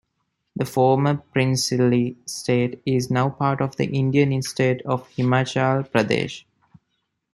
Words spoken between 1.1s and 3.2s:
princely state is